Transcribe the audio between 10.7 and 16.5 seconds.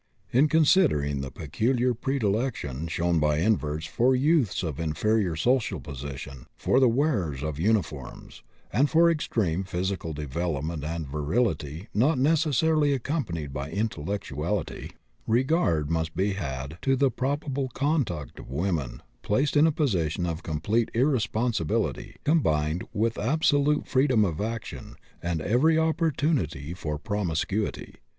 and virility not necessarily accompanied by intellectuality, regard must be